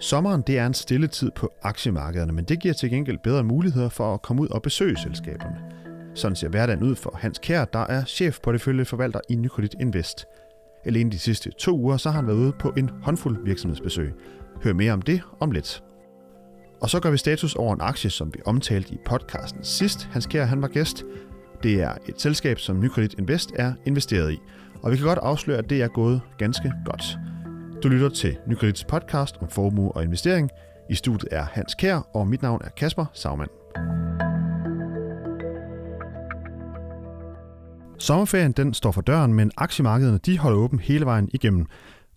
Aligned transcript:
Sommeren 0.00 0.42
det 0.42 0.58
er 0.58 0.66
en 0.66 0.74
stille 0.74 1.06
tid 1.06 1.30
på 1.30 1.52
aktiemarkederne, 1.62 2.32
men 2.32 2.44
det 2.44 2.60
giver 2.60 2.74
til 2.74 2.90
gengæld 2.90 3.18
bedre 3.18 3.44
muligheder 3.44 3.88
for 3.88 4.14
at 4.14 4.22
komme 4.22 4.42
ud 4.42 4.48
og 4.48 4.62
besøge 4.62 4.96
selskaberne. 4.96 5.56
Sådan 6.14 6.36
ser 6.36 6.48
hverdagen 6.48 6.82
ud 6.82 6.96
for 6.96 7.16
Hans 7.18 7.38
Kær, 7.38 7.64
der 7.64 7.78
er 7.78 8.04
chef 8.04 8.38
på 8.42 8.52
det 8.52 8.60
følge 8.60 8.84
forvalter 8.84 9.20
i 9.28 9.34
Nykredit 9.34 9.74
Invest. 9.80 10.24
Alene 10.84 11.10
de 11.10 11.18
sidste 11.18 11.50
to 11.50 11.78
uger, 11.78 11.96
så 11.96 12.10
har 12.10 12.16
han 12.16 12.26
været 12.26 12.36
ude 12.36 12.52
på 12.52 12.72
en 12.76 12.90
håndfuld 13.02 13.44
virksomhedsbesøg. 13.44 14.12
Hør 14.64 14.72
mere 14.72 14.92
om 14.92 15.02
det 15.02 15.20
om 15.40 15.50
lidt. 15.50 15.82
Og 16.80 16.90
så 16.90 17.00
gør 17.00 17.10
vi 17.10 17.16
status 17.16 17.54
over 17.54 17.74
en 17.74 17.80
aktie, 17.80 18.10
som 18.10 18.34
vi 18.34 18.40
omtalte 18.44 18.94
i 18.94 18.98
podcasten 19.06 19.64
sidst. 19.64 20.08
Hans 20.12 20.26
Kær, 20.26 20.44
han 20.44 20.62
var 20.62 20.68
gæst. 20.68 21.04
Det 21.62 21.82
er 21.82 21.94
et 22.08 22.20
selskab, 22.20 22.58
som 22.58 22.80
Nykredit 22.80 23.14
Invest 23.18 23.52
er 23.54 23.72
investeret 23.84 24.32
i. 24.32 24.38
Og 24.82 24.92
vi 24.92 24.96
kan 24.96 25.06
godt 25.06 25.18
afsløre, 25.18 25.58
at 25.58 25.70
det 25.70 25.82
er 25.82 25.88
gået 25.88 26.20
ganske 26.38 26.72
godt. 26.84 27.18
Du 27.82 27.88
lytter 27.88 28.08
til 28.08 28.38
Nykredits 28.46 28.84
podcast 28.84 29.36
om 29.40 29.48
formue 29.48 29.92
og 29.92 30.02
investering. 30.02 30.50
I 30.90 30.94
studiet 30.94 31.28
er 31.32 31.44
Hans 31.52 31.74
Kær, 31.74 31.96
og 32.14 32.28
mit 32.28 32.42
navn 32.42 32.60
er 32.64 32.68
Kasper 32.68 33.06
Sagmann. 33.12 33.50
Sommerferien 37.98 38.52
den 38.52 38.74
står 38.74 38.92
for 38.92 39.00
døren, 39.00 39.34
men 39.34 39.50
aktiemarkederne 39.56 40.18
de 40.18 40.38
holder 40.38 40.58
åben 40.58 40.78
hele 40.80 41.04
vejen 41.04 41.30
igennem. 41.32 41.66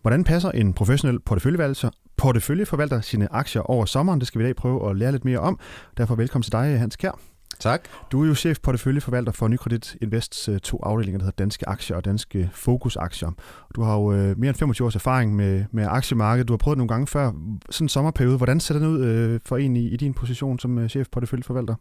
Hvordan 0.01 0.23
passer 0.23 0.51
en 0.51 0.73
professionel 0.73 1.19
porteføljevalgter, 1.19 1.89
porteføljeforvalter 2.17 3.01
sine 3.01 3.33
aktier 3.33 3.61
over 3.61 3.85
sommeren? 3.85 4.19
Det 4.19 4.27
skal 4.27 4.39
vi 4.39 4.43
i 4.43 4.47
dag 4.47 4.55
prøve 4.55 4.89
at 4.89 4.97
lære 4.97 5.11
lidt 5.11 5.25
mere 5.25 5.39
om. 5.39 5.59
Derfor 5.97 6.15
velkommen 6.15 6.43
til 6.43 6.51
dig, 6.51 6.79
Hans 6.79 6.95
Kær. 6.95 7.19
Tak. 7.63 7.87
Du 8.11 8.23
er 8.23 8.27
jo 8.27 8.35
chef 8.35 8.59
porteføljeforvalter 8.59 9.31
for 9.31 9.47
Nykredit 9.47 9.95
Invests 10.01 10.49
øh, 10.49 10.59
to 10.59 10.79
afdelinger, 10.83 11.17
der 11.17 11.25
hedder 11.25 11.43
Danske 11.43 11.69
Aktier 11.69 11.95
og 11.95 12.05
Danske 12.05 12.49
Fokusaktier. 12.53 13.31
Du 13.75 13.81
har 13.81 13.95
jo 13.95 14.13
øh, 14.13 14.39
mere 14.39 14.49
end 14.49 14.57
25 14.57 14.85
års 14.85 14.95
erfaring 14.95 15.35
med, 15.35 15.65
med 15.71 15.87
aktiemarkedet. 15.89 16.47
Du 16.47 16.53
har 16.53 16.57
prøvet 16.57 16.75
det 16.75 16.77
nogle 16.77 16.87
gange 16.87 17.07
før. 17.07 17.31
Sådan 17.69 17.85
en 17.85 17.89
sommerperiode, 17.89 18.37
hvordan 18.37 18.59
ser 18.59 18.73
den 18.73 18.87
ud 18.87 19.05
øh, 19.05 19.39
for 19.45 19.57
en 19.57 19.75
i, 19.75 19.87
i 19.87 19.97
din 19.97 20.13
position 20.13 20.59
som 20.59 20.77
øh, 20.77 20.89
chef 20.89 21.07
porteføljeforvalter? 21.11 21.75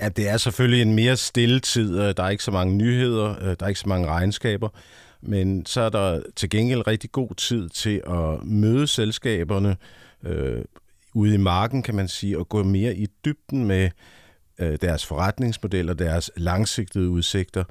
Ja, 0.00 0.08
det 0.08 0.28
er 0.28 0.36
selvfølgelig 0.36 0.82
en 0.82 0.94
mere 0.94 1.16
stille 1.16 1.60
tid. 1.60 1.98
Øh, 2.00 2.14
der 2.16 2.22
er 2.22 2.28
ikke 2.28 2.44
så 2.44 2.50
mange 2.50 2.74
nyheder, 2.74 3.54
der 3.54 3.64
er 3.64 3.68
ikke 3.68 3.80
så 3.80 3.88
mange 3.88 4.06
regnskaber. 4.06 4.68
Men 5.22 5.66
så 5.66 5.80
er 5.80 5.88
der 5.88 6.22
til 6.36 6.50
gengæld 6.50 6.86
rigtig 6.86 7.12
god 7.12 7.34
tid 7.34 7.68
til 7.68 8.02
at 8.06 8.44
møde 8.44 8.86
selskaberne 8.86 9.76
øh, 10.24 10.64
ude 11.14 11.34
i 11.34 11.38
marken, 11.38 11.82
kan 11.82 11.94
man 11.94 12.08
sige, 12.08 12.38
og 12.38 12.48
gå 12.48 12.62
mere 12.62 12.96
i 12.96 13.06
dybden 13.24 13.64
med 13.64 13.90
øh, 14.58 14.78
deres 14.80 15.06
og 15.88 15.98
deres 15.98 16.30
langsigtede 16.36 17.08
udsigter. 17.08 17.64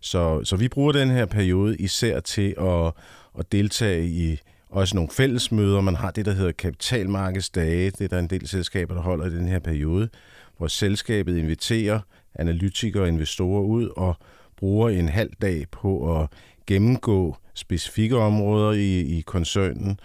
Så, 0.00 0.44
så 0.44 0.56
vi 0.56 0.68
bruger 0.68 0.92
den 0.92 1.10
her 1.10 1.26
periode 1.26 1.76
især 1.76 2.20
til 2.20 2.54
at, 2.60 2.92
at 3.38 3.52
deltage 3.52 4.06
i 4.06 4.38
også 4.70 4.94
nogle 4.94 5.10
fællesmøder. 5.10 5.80
Man 5.80 5.96
har 5.96 6.10
det, 6.10 6.26
der 6.26 6.32
hedder 6.32 6.52
kapitalmarkedsdage. 6.52 7.90
Det 7.90 8.00
er 8.00 8.08
der 8.08 8.18
en 8.18 8.30
del 8.30 8.48
selskaber, 8.48 8.94
der 8.94 9.02
holder 9.02 9.26
i 9.26 9.30
den 9.30 9.48
her 9.48 9.58
periode, 9.58 10.08
hvor 10.56 10.66
selskabet 10.66 11.38
inviterer 11.38 12.00
analytikere 12.34 13.02
og 13.02 13.08
investorer 13.08 13.62
ud 13.62 13.88
og 13.96 14.16
bruger 14.56 14.88
en 14.88 15.08
halv 15.08 15.30
dag 15.42 15.64
på 15.70 16.20
at 16.20 16.28
gennemgå 16.66 17.36
specifikke 17.54 18.16
områder 18.16 18.72
i, 18.72 19.00
i 19.00 19.20
koncernen 19.20 20.00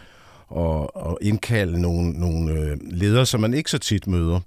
og, 0.49 0.95
og 0.95 1.17
indkalde 1.21 1.81
nogle, 1.81 2.11
nogle 2.11 2.51
øh, 2.51 2.77
ledere, 2.81 3.25
som 3.25 3.41
man 3.41 3.53
ikke 3.53 3.71
så 3.71 3.77
tit 3.77 4.07
møder. 4.07 4.39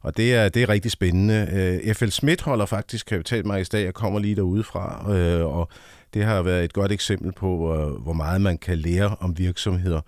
Og 0.00 0.16
det 0.16 0.34
er, 0.34 0.48
det 0.48 0.62
er 0.62 0.68
rigtig 0.68 0.90
spændende. 0.90 1.48
Øh, 1.52 1.94
FL 1.94 2.08
Schmidt 2.08 2.42
holder 2.42 2.66
faktisk 2.66 3.06
kapitalmarkedsdag, 3.06 3.84
jeg 3.84 3.94
kommer 3.94 4.18
lige 4.18 4.36
derude 4.36 4.64
fra, 4.64 5.12
øh, 5.16 5.46
og 5.46 5.68
det 6.14 6.24
har 6.24 6.42
været 6.42 6.64
et 6.64 6.72
godt 6.72 6.92
eksempel 6.92 7.32
på, 7.32 7.56
hvor 8.02 8.12
meget 8.12 8.40
man 8.40 8.58
kan 8.58 8.78
lære 8.78 9.16
om 9.20 9.38
virksomheder, 9.38 10.00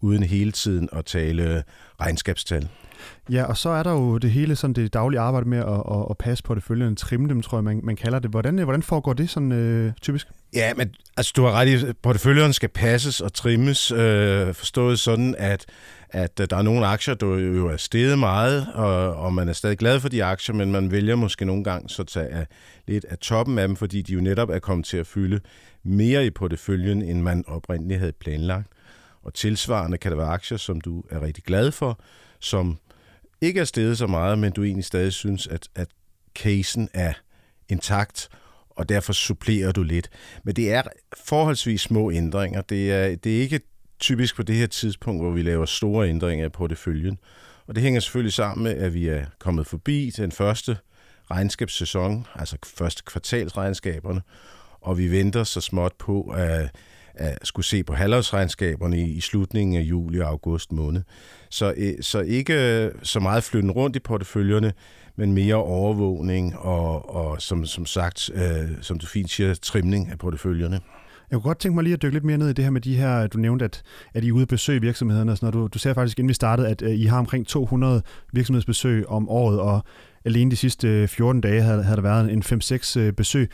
uden 0.00 0.22
hele 0.22 0.52
tiden 0.52 0.88
at 0.92 1.04
tale 1.04 1.64
regnskabstal. 2.00 2.68
Ja, 3.30 3.44
og 3.44 3.56
så 3.56 3.68
er 3.68 3.82
der 3.82 3.92
jo 3.92 4.18
det 4.18 4.30
hele 4.30 4.56
sådan 4.56 4.74
det 4.74 4.92
daglige 4.92 5.20
arbejde 5.20 5.48
med 5.48 5.58
at, 5.58 5.66
at, 5.66 6.06
at 6.10 6.18
passe 6.18 6.44
på 6.44 6.54
det 6.54 6.62
følgende, 6.62 6.94
trimme 6.94 7.28
dem, 7.28 7.42
tror 7.42 7.58
jeg, 7.58 7.64
man, 7.64 7.80
man 7.82 7.96
kalder 7.96 8.18
det. 8.18 8.30
Hvordan, 8.30 8.58
hvordan 8.58 8.82
foregår 8.82 9.12
det 9.12 9.30
sådan 9.30 9.52
øh, 9.52 9.92
typisk? 10.02 10.28
Ja, 10.54 10.74
men 10.74 10.94
altså, 11.16 11.32
du 11.36 11.42
har 11.42 11.52
ret 11.52 11.68
i, 11.68 11.92
porteføljen 12.02 12.52
skal 12.52 12.68
passes 12.68 13.20
og 13.20 13.32
trimmes, 13.32 13.90
øh, 13.90 14.54
forstået 14.54 14.98
sådan, 14.98 15.34
at, 15.38 15.66
at 16.08 16.40
øh, 16.40 16.46
der 16.50 16.56
er 16.56 16.62
nogle 16.62 16.86
aktier, 16.86 17.14
der 17.14 17.26
jo 17.26 17.66
er 17.66 17.76
steget 17.76 18.18
meget, 18.18 18.66
og, 18.74 19.14
og 19.14 19.34
man 19.34 19.48
er 19.48 19.52
stadig 19.52 19.78
glad 19.78 20.00
for 20.00 20.08
de 20.08 20.24
aktier, 20.24 20.54
men 20.54 20.72
man 20.72 20.90
vælger 20.90 21.16
måske 21.16 21.44
nogle 21.44 21.64
gange 21.64 21.88
så 21.88 22.04
tage 22.04 22.28
af, 22.28 22.46
lidt 22.86 23.04
af 23.04 23.18
toppen 23.18 23.58
af 23.58 23.68
dem, 23.68 23.76
fordi 23.76 24.02
de 24.02 24.12
jo 24.12 24.20
netop 24.20 24.50
er 24.50 24.58
kommet 24.58 24.86
til 24.86 24.96
at 24.96 25.06
fylde 25.06 25.40
mere 25.84 26.26
i 26.26 26.30
porteføljen, 26.30 27.02
end 27.02 27.20
man 27.20 27.44
oprindeligt 27.46 28.00
havde 28.00 28.12
planlagt. 28.12 28.68
Og 29.22 29.34
tilsvarende 29.34 29.98
kan 29.98 30.10
der 30.10 30.16
være 30.16 30.26
aktier, 30.26 30.58
som 30.58 30.80
du 30.80 31.02
er 31.10 31.22
rigtig 31.22 31.44
glad 31.44 31.70
for, 31.70 32.00
som 32.40 32.78
ikke 33.46 33.60
er 33.60 33.64
steget 33.64 33.98
så 33.98 34.06
meget, 34.06 34.38
men 34.38 34.52
du 34.52 34.64
egentlig 34.64 34.84
stadig 34.84 35.12
synes, 35.12 35.46
at, 35.46 35.68
at 35.74 35.88
casen 36.34 36.88
er 36.94 37.12
intakt, 37.68 38.28
og 38.70 38.88
derfor 38.88 39.12
supplerer 39.12 39.72
du 39.72 39.82
lidt. 39.82 40.08
Men 40.44 40.56
det 40.56 40.72
er 40.72 40.82
forholdsvis 41.26 41.80
små 41.80 42.10
ændringer. 42.10 42.62
Det 42.62 42.92
er, 42.92 43.16
det 43.16 43.36
er 43.36 43.40
ikke 43.40 43.60
typisk 44.00 44.36
på 44.36 44.42
det 44.42 44.54
her 44.54 44.66
tidspunkt, 44.66 45.22
hvor 45.22 45.30
vi 45.30 45.42
laver 45.42 45.66
store 45.66 46.08
ændringer 46.08 46.48
på 46.48 46.66
det 46.66 46.78
følgen. 46.78 47.18
Og 47.66 47.74
det 47.74 47.82
hænger 47.82 48.00
selvfølgelig 48.00 48.32
sammen 48.32 48.64
med, 48.64 48.72
at 48.72 48.94
vi 48.94 49.08
er 49.08 49.26
kommet 49.38 49.66
forbi 49.66 50.10
den 50.16 50.32
første 50.32 50.76
regnskabssæson, 51.30 52.26
altså 52.34 52.56
første 52.64 53.02
kvartalsregnskaberne, 53.06 54.22
og 54.80 54.98
vi 54.98 55.10
venter 55.10 55.44
så 55.44 55.60
småt 55.60 55.92
på 55.98 56.22
at, 56.22 56.70
at 57.14 57.38
skulle 57.42 57.66
se 57.66 57.84
på 57.84 57.94
halvårsregnskaberne 57.94 59.00
i, 59.00 59.12
i 59.12 59.20
slutningen 59.20 59.76
af 59.76 59.80
juli 59.80 60.20
og 60.20 60.28
august 60.28 60.72
måned. 60.72 61.02
Så, 61.50 61.74
øh, 61.76 61.94
så 62.00 62.20
ikke 62.20 62.84
øh, 62.84 62.92
så 63.02 63.20
meget 63.20 63.44
flytten 63.44 63.70
rundt 63.70 63.96
i 63.96 64.00
porteføljerne, 64.00 64.72
men 65.16 65.32
mere 65.32 65.54
overvågning 65.54 66.58
og, 66.58 67.14
og 67.14 67.42
som, 67.42 67.66
som 67.66 67.86
sagt, 67.86 68.30
øh, 68.34 68.70
som 68.80 68.98
du 68.98 69.06
fint 69.06 69.30
siger, 69.30 69.54
trimning 69.54 70.10
af 70.10 70.18
porteføljerne. 70.18 70.80
Jeg 71.30 71.36
kunne 71.36 71.48
godt 71.48 71.58
tænke 71.58 71.74
mig 71.74 71.84
lige 71.84 71.94
at 71.94 72.02
dykke 72.02 72.14
lidt 72.14 72.24
mere 72.24 72.38
ned 72.38 72.48
i 72.48 72.52
det 72.52 72.64
her 72.64 72.70
med 72.70 72.80
de 72.80 72.96
her, 72.96 73.26
du 73.26 73.38
nævnte, 73.38 73.64
at, 73.64 73.82
at 74.14 74.24
I 74.24 74.28
er 74.28 74.32
ude 74.32 74.42
at 74.42 74.48
besøge 74.48 74.80
virksomhederne 74.80 75.32
og 75.32 75.38
sådan 75.38 75.54
noget. 75.54 75.70
Du, 75.72 75.74
du 75.74 75.78
ser 75.78 75.94
faktisk, 75.94 76.18
inden 76.18 76.28
vi 76.28 76.34
startede, 76.34 76.68
at 76.68 76.82
øh, 76.82 76.90
I 76.90 77.04
har 77.04 77.18
omkring 77.18 77.46
200 77.46 78.02
virksomhedsbesøg 78.32 79.08
om 79.08 79.28
året, 79.28 79.60
og 79.60 79.84
alene 80.24 80.50
de 80.50 80.56
sidste 80.56 80.88
øh, 80.88 81.08
14 81.08 81.40
dage 81.40 81.62
havde, 81.62 81.82
havde 81.82 81.96
der 81.96 82.02
været 82.02 82.32
en 82.32 82.42
5-6 82.42 83.10
besøg. 83.10 83.50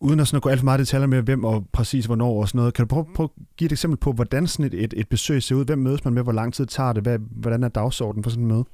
Uden 0.00 0.20
at, 0.20 0.26
sådan 0.26 0.36
at 0.36 0.42
gå 0.42 0.48
alt 0.48 0.60
for 0.60 0.64
meget 0.64 0.80
detaljer 0.80 1.06
med, 1.06 1.22
hvem 1.22 1.44
og 1.44 1.66
præcis 1.72 2.06
hvornår 2.06 2.40
og 2.40 2.48
sådan 2.48 2.58
noget, 2.58 2.74
kan 2.74 2.82
du 2.82 2.88
prøve, 2.88 3.06
prøve 3.14 3.28
at 3.36 3.42
give 3.56 3.66
et 3.66 3.72
eksempel 3.72 3.98
på, 3.98 4.12
hvordan 4.12 4.46
sådan 4.46 4.66
et, 4.66 4.74
et, 4.84 4.94
et 4.96 5.08
besøg 5.08 5.42
ser 5.42 5.54
ud? 5.54 5.64
Hvem 5.64 5.78
mødes 5.78 6.04
man 6.04 6.14
med? 6.14 6.22
Hvor 6.22 6.32
lang 6.32 6.54
tid 6.54 6.66
tager 6.66 6.92
det? 6.92 7.02
Hvad, 7.02 7.18
hvordan 7.30 7.62
er 7.62 7.68
dagsordenen 7.68 8.24
for 8.24 8.30
sådan 8.30 8.44
et 8.44 8.48
møde? 8.48 8.64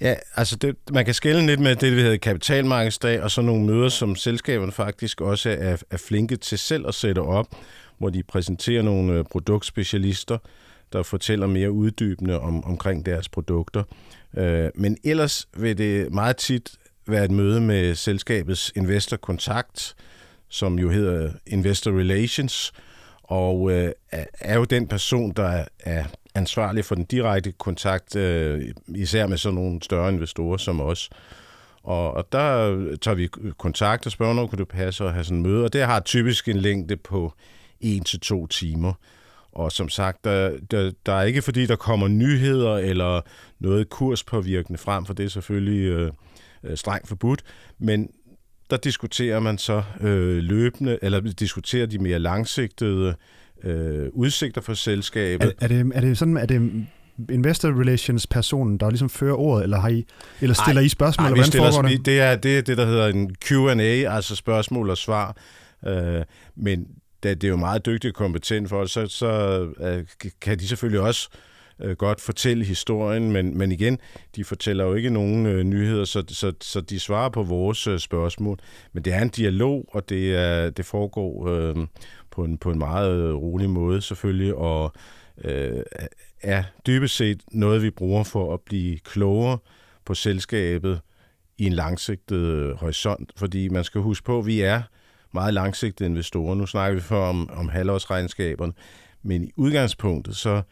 Ja, 0.00 0.14
altså 0.36 0.56
det, 0.56 0.76
man 0.92 1.04
kan 1.04 1.14
skille 1.14 1.46
lidt 1.46 1.60
med 1.60 1.76
det, 1.76 1.96
vi 1.96 2.00
hedder 2.00 2.16
kapitalmarkedsdag, 2.16 3.22
og 3.22 3.30
så 3.30 3.42
nogle 3.42 3.66
møder, 3.66 3.88
som 3.88 4.16
selskaberne 4.16 4.72
faktisk 4.72 5.20
også 5.20 5.50
er, 5.50 5.76
er 5.90 5.96
flinke 5.96 6.36
til 6.36 6.58
selv 6.58 6.88
at 6.88 6.94
sætte 6.94 7.18
op, 7.18 7.46
hvor 7.98 8.10
de 8.10 8.22
præsenterer 8.22 8.82
nogle 8.82 9.12
øh, 9.12 9.24
produktspecialister, 9.24 10.38
der 10.92 11.02
fortæller 11.02 11.46
mere 11.46 11.70
uddybende 11.70 12.40
om, 12.40 12.64
omkring 12.64 13.06
deres 13.06 13.28
produkter. 13.28 13.82
Øh, 14.36 14.70
men 14.74 14.96
ellers 15.04 15.48
vil 15.56 15.78
det 15.78 16.12
meget 16.12 16.36
tit 16.36 16.70
være 17.06 17.24
et 17.24 17.30
møde 17.30 17.60
med 17.60 17.94
selskabets 17.94 18.72
investorkontakt, 18.76 19.94
som 20.52 20.78
jo 20.78 20.90
hedder 20.90 21.32
Investor 21.46 21.98
Relations, 21.98 22.72
og 23.22 23.70
øh, 23.72 23.92
er 24.40 24.56
jo 24.56 24.64
den 24.64 24.88
person, 24.88 25.32
der 25.32 25.64
er 25.80 26.04
ansvarlig 26.34 26.84
for 26.84 26.94
den 26.94 27.04
direkte 27.04 27.52
kontakt, 27.52 28.16
øh, 28.16 28.74
især 28.94 29.26
med 29.26 29.36
sådan 29.36 29.54
nogle 29.54 29.82
større 29.82 30.12
investorer 30.12 30.56
som 30.56 30.80
os. 30.80 31.10
Og, 31.82 32.14
og 32.14 32.32
der 32.32 32.76
tager 32.96 33.14
vi 33.14 33.28
kontakt 33.58 34.06
og 34.06 34.12
spørger, 34.12 34.34
når 34.34 34.46
kunne 34.46 34.58
det 34.58 34.68
passe 34.68 35.04
at 35.04 35.12
have 35.12 35.24
sådan 35.24 35.36
en 35.36 35.42
møde, 35.42 35.64
og 35.64 35.72
det 35.72 35.82
har 35.82 36.00
typisk 36.00 36.48
en 36.48 36.56
længde 36.56 36.96
på 36.96 37.32
en 37.80 38.04
til 38.04 38.20
to 38.20 38.46
timer. 38.46 38.92
Og 39.52 39.72
som 39.72 39.88
sagt, 39.88 40.24
der, 40.24 40.58
der, 40.70 40.92
der 41.06 41.12
er 41.12 41.22
ikke 41.22 41.42
fordi, 41.42 41.66
der 41.66 41.76
kommer 41.76 42.08
nyheder 42.08 42.76
eller 42.76 43.20
noget 43.58 43.88
kurspåvirkende 43.88 44.78
frem, 44.78 45.06
for 45.06 45.14
det 45.14 45.24
er 45.24 45.28
selvfølgelig 45.28 45.84
øh, 45.86 46.12
øh 46.64 46.76
strengt 46.76 47.08
forbudt, 47.08 47.42
men 47.78 48.10
der 48.72 48.78
diskuterer 48.78 49.40
man 49.40 49.58
så 49.58 49.82
øh, 50.00 50.36
løbende, 50.36 50.98
eller 51.02 51.20
diskuterer 51.20 51.86
de 51.86 51.98
mere 51.98 52.18
langsigtede 52.18 53.14
øh, 53.64 54.08
udsigter 54.12 54.60
for 54.60 54.74
selskabet. 54.74 55.46
Er, 55.46 55.52
er, 55.60 55.68
det, 55.68 55.92
er 55.94 56.00
det 56.00 56.18
sådan, 56.18 56.36
er 56.36 56.46
det 56.46 56.86
investor 57.30 57.80
relations 57.80 58.26
personen, 58.26 58.78
der 58.78 58.90
ligesom 58.90 59.08
fører 59.08 59.34
ordet, 59.34 59.62
eller 59.62 59.80
har 59.80 59.88
I, 59.88 60.06
eller 60.40 60.54
stiller 60.54 60.80
ej, 60.80 60.86
I 60.86 60.88
spørgsmål, 60.88 61.24
ej, 61.24 61.32
eller 61.32 61.50
hvordan 61.50 61.72
foregår 61.72 61.88
det? 61.88 62.06
Det 62.06 62.20
er, 62.20 62.36
det 62.36 62.58
er 62.58 62.62
det, 62.62 62.76
der 62.76 62.86
hedder 62.86 63.08
en 63.08 63.34
Q&A, 63.34 64.14
altså 64.16 64.36
spørgsmål 64.36 64.90
og 64.90 64.98
svar. 64.98 65.36
Øh, 65.86 66.22
men 66.56 66.86
da 67.22 67.34
det 67.34 67.44
er 67.44 67.48
jo 67.48 67.56
meget 67.56 67.86
dygtigt 67.86 68.12
og 68.12 68.14
kompetent 68.14 68.68
folk, 68.68 68.90
så, 68.90 69.06
så 69.06 69.60
øh, 69.80 70.04
kan 70.40 70.58
de 70.58 70.68
selvfølgelig 70.68 71.00
også 71.00 71.28
øh, 71.32 71.51
Øh, 71.80 71.96
godt 71.96 72.20
fortælle 72.20 72.64
historien, 72.64 73.32
men, 73.32 73.58
men 73.58 73.72
igen, 73.72 73.98
de 74.36 74.44
fortæller 74.44 74.84
jo 74.84 74.94
ikke 74.94 75.10
nogen 75.10 75.46
øh, 75.46 75.62
nyheder, 75.64 76.04
så, 76.04 76.24
så, 76.28 76.52
så 76.60 76.80
de 76.80 77.00
svarer 77.00 77.28
på 77.28 77.42
vores 77.42 77.86
øh, 77.86 77.98
spørgsmål. 77.98 78.58
Men 78.92 79.04
det 79.04 79.12
er 79.12 79.22
en 79.22 79.28
dialog, 79.28 79.88
og 79.92 80.08
det, 80.08 80.36
er, 80.36 80.70
det 80.70 80.84
foregår 80.84 81.48
øh, 81.48 81.76
på, 82.30 82.44
en, 82.44 82.58
på 82.58 82.70
en 82.70 82.78
meget 82.78 83.16
øh, 83.16 83.34
rolig 83.34 83.70
måde 83.70 84.02
selvfølgelig, 84.02 84.54
og 84.54 84.92
øh, 85.44 85.82
er 86.42 86.62
dybest 86.86 87.16
set 87.16 87.42
noget, 87.52 87.82
vi 87.82 87.90
bruger 87.90 88.24
for 88.24 88.54
at 88.54 88.60
blive 88.60 88.98
klogere 88.98 89.58
på 90.04 90.14
selskabet 90.14 91.00
i 91.58 91.66
en 91.66 91.72
langsigtet 91.72 92.36
øh, 92.36 92.76
horisont. 92.76 93.32
Fordi 93.36 93.68
man 93.68 93.84
skal 93.84 94.00
huske 94.00 94.24
på, 94.24 94.38
at 94.38 94.46
vi 94.46 94.60
er 94.60 94.82
meget 95.34 95.54
langsigtede 95.54 96.08
investorer. 96.08 96.54
Nu 96.54 96.66
snakker 96.66 96.94
vi 96.94 97.00
før 97.00 97.28
om, 97.28 97.50
om 97.50 97.68
halvårsregnskaberne, 97.68 98.72
men 99.22 99.44
i 99.44 99.50
udgangspunktet 99.56 100.36
så 100.36 100.62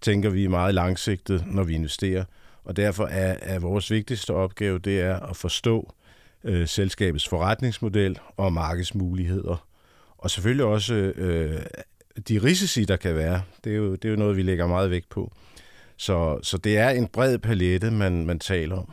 tænker 0.00 0.30
vi 0.30 0.46
meget 0.46 0.74
langsigtet, 0.74 1.44
når 1.46 1.62
vi 1.62 1.74
investerer. 1.74 2.24
Og 2.64 2.76
derfor 2.76 3.06
er, 3.06 3.36
er 3.42 3.58
vores 3.58 3.90
vigtigste 3.90 4.30
opgave, 4.30 4.78
det 4.78 5.00
er 5.00 5.20
at 5.20 5.36
forstå 5.36 5.94
øh, 6.44 6.68
selskabets 6.68 7.28
forretningsmodel 7.28 8.18
og 8.36 8.52
markedsmuligheder. 8.52 9.66
Og 10.18 10.30
selvfølgelig 10.30 10.64
også 10.64 10.94
øh, 10.94 11.62
de 12.28 12.38
risici, 12.38 12.84
der 12.84 12.96
kan 12.96 13.16
være. 13.16 13.42
Det 13.64 13.72
er, 13.72 13.76
jo, 13.76 13.92
det 13.92 14.04
er 14.04 14.10
jo 14.10 14.16
noget, 14.16 14.36
vi 14.36 14.42
lægger 14.42 14.66
meget 14.66 14.90
vægt 14.90 15.08
på. 15.08 15.32
Så, 15.96 16.38
så 16.42 16.58
det 16.58 16.78
er 16.78 16.90
en 16.90 17.08
bred 17.08 17.38
palette, 17.38 17.90
man, 17.90 18.26
man 18.26 18.38
taler 18.38 18.76
om. 18.76 18.92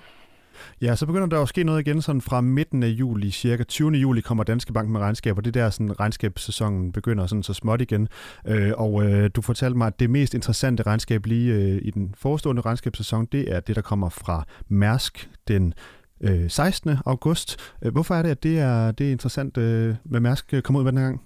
Ja, 0.82 0.96
så 0.96 1.06
begynder 1.06 1.28
der 1.28 1.42
at 1.42 1.50
ske 1.50 1.64
noget 1.64 1.88
igen 1.88 2.02
sådan 2.02 2.22
fra 2.22 2.42
midten 2.42 2.84
af 2.84 2.88
juli, 2.88 3.32
cirka 3.32 3.64
20. 3.64 3.92
juli 3.92 4.22
kommer 4.22 4.44
Danske 4.44 4.74
Bank 4.74 4.90
med 4.90 5.02
regnskaber. 5.02 5.42
Det 5.42 5.54
der 5.54 5.70
sådan 5.70 6.00
regnskabssæsonen 6.00 6.92
begynder 6.92 7.28
sådan 7.28 7.44
så 7.44 7.54
småt 7.54 7.82
igen. 7.82 8.08
Øh, 8.48 8.72
og 8.78 9.04
øh, 9.04 9.30
du 9.36 9.42
fortalte 9.42 9.78
mig, 9.78 9.88
at 9.88 10.00
det 10.00 10.10
mest 10.10 10.34
interessante 10.34 10.84
regnskab 10.84 11.26
lige 11.26 11.54
øh, 11.54 11.80
i 11.82 11.92
den 11.92 12.16
forestående 12.18 12.62
regnskabssæson, 12.62 13.26
det 13.32 13.54
er 13.54 13.60
det, 13.60 13.76
der 13.76 13.82
kommer 13.82 14.10
fra 14.10 14.46
Mærsk 14.68 15.30
den 15.48 15.74
øh, 16.22 16.50
16. 16.50 16.98
august. 17.06 17.58
Øh, 17.82 17.92
hvorfor 17.92 18.16
er 18.16 18.22
det, 18.22 18.30
at 18.30 18.44
det 18.44 18.60
er, 18.60 18.92
det 18.92 19.08
er 19.08 19.12
interessant 19.12 19.58
øh, 19.58 19.96
med 20.06 20.20
Mærsk 20.20 20.54
kommer 20.64 20.80
ud 20.80 20.84
med 20.84 20.92
den 20.92 21.02
gang? 21.02 21.22